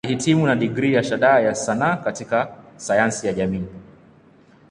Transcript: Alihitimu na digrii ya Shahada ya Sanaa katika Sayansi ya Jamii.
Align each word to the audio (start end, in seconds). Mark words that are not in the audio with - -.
Alihitimu 0.05 0.47
na 0.47 0.55
digrii 0.55 0.93
ya 0.93 1.03
Shahada 1.03 1.39
ya 1.39 1.55
Sanaa 1.55 1.97
katika 1.97 2.55
Sayansi 2.75 3.27
ya 3.27 3.33
Jamii. 3.33 3.67